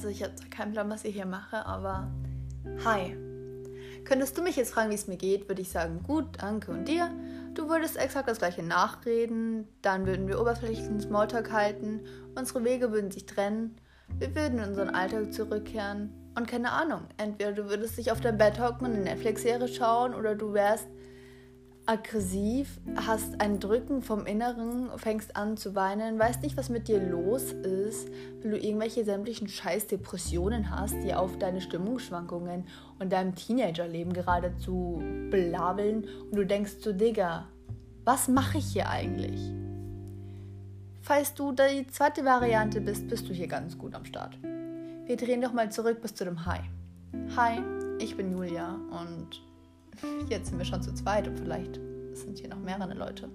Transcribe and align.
Also 0.00 0.08
ich 0.08 0.22
habe 0.22 0.32
keinen 0.48 0.72
Plan, 0.72 0.88
was 0.88 1.04
ich 1.04 1.14
hier 1.14 1.26
mache, 1.26 1.66
aber 1.66 2.10
hi. 2.86 3.14
Könntest 4.06 4.38
du 4.38 4.42
mich 4.42 4.56
jetzt 4.56 4.72
fragen, 4.72 4.88
wie 4.88 4.94
es 4.94 5.08
mir 5.08 5.18
geht, 5.18 5.46
würde 5.46 5.60
ich 5.60 5.68
sagen, 5.68 6.02
gut, 6.02 6.24
danke 6.40 6.70
und 6.70 6.88
dir. 6.88 7.10
Du 7.52 7.68
würdest 7.68 7.98
exakt 7.98 8.26
das 8.26 8.38
gleiche 8.38 8.62
nachreden, 8.62 9.68
dann 9.82 10.06
würden 10.06 10.26
wir 10.26 10.40
oberflächlichen 10.40 11.00
Smalltalk 11.00 11.52
halten, 11.52 12.00
unsere 12.34 12.64
Wege 12.64 12.92
würden 12.92 13.10
sich 13.10 13.26
trennen, 13.26 13.76
wir 14.18 14.34
würden 14.34 14.58
in 14.58 14.70
unseren 14.70 14.88
Alltag 14.88 15.34
zurückkehren 15.34 16.14
und 16.34 16.48
keine 16.48 16.72
Ahnung, 16.72 17.02
entweder 17.18 17.52
du 17.52 17.68
würdest 17.68 17.98
dich 17.98 18.10
auf 18.10 18.22
dein 18.22 18.38
Bett 18.38 18.58
hocken 18.58 18.86
und 18.86 18.94
eine 18.94 19.04
Netflix-Serie 19.04 19.68
schauen 19.68 20.14
oder 20.14 20.34
du 20.34 20.54
wärst 20.54 20.88
aggressiv, 21.84 22.80
hast 22.94 23.40
ein 23.40 23.60
Drücken 23.60 24.00
vom 24.00 24.24
Inneren, 24.24 24.90
fängst 24.96 25.36
an 25.36 25.58
zu 25.58 25.74
weinen, 25.74 26.18
weißt 26.18 26.42
nicht, 26.42 26.56
was 26.56 26.70
mit 26.70 26.88
dir 26.88 27.00
los 27.00 27.52
ist, 27.52 28.08
weil 28.42 28.52
du 28.52 28.58
irgendwelche 28.58 29.04
sämtlichen 29.04 29.48
Scheiß-Depressionen 29.48 30.70
hast, 30.70 31.02
die 31.02 31.14
auf 31.14 31.38
deine 31.38 31.60
Stimmungsschwankungen 31.60 32.64
und 32.98 33.12
deinem 33.12 33.34
Teenagerleben 33.34 34.12
geradezu 34.12 35.02
belabeln 35.30 36.06
und 36.30 36.36
du 36.36 36.44
denkst 36.44 36.76
so, 36.80 36.92
Digga, 36.92 37.46
was 38.04 38.28
mache 38.28 38.58
ich 38.58 38.72
hier 38.72 38.88
eigentlich? 38.88 39.40
Falls 41.02 41.34
du 41.34 41.52
die 41.52 41.86
zweite 41.88 42.24
Variante 42.24 42.80
bist, 42.80 43.08
bist 43.08 43.28
du 43.28 43.32
hier 43.32 43.46
ganz 43.46 43.76
gut 43.76 43.94
am 43.94 44.04
Start. 44.04 44.38
Wir 44.42 45.16
drehen 45.16 45.40
doch 45.40 45.52
mal 45.52 45.70
zurück 45.70 46.00
bis 46.02 46.14
zu 46.14 46.24
dem 46.24 46.46
Hi. 46.46 46.60
Hi, 47.36 47.60
ich 47.98 48.16
bin 48.16 48.30
Julia 48.30 48.76
und 48.90 49.40
Jetzt 50.28 50.48
sind 50.48 50.58
wir 50.58 50.64
schon 50.64 50.82
zu 50.82 50.92
zweit 50.94 51.28
und 51.28 51.38
vielleicht 51.38 51.80
sind 52.12 52.38
hier 52.38 52.48
noch 52.48 52.58
mehrere 52.58 52.94
Leute. 52.94 53.28